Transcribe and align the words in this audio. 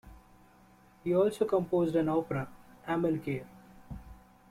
He 1.03 1.13
also 1.13 1.45
composed 1.45 1.95
an 1.95 2.09
opera, 2.09 2.47
"Amilcare". 2.87 3.45